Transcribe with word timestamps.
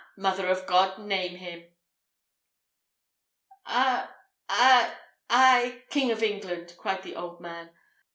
Mother 0.17 0.47
of 0.47 0.65
God! 0.65 0.97
name 0.97 1.35
him!" 1.35 1.67
"I 3.67 4.07
I 4.49 4.97
I 5.29 5.83
King 5.91 6.09
of 6.09 6.23
England!" 6.23 6.73
cried 6.79 7.03
the 7.03 7.15
old 7.15 7.39
man. 7.39 7.69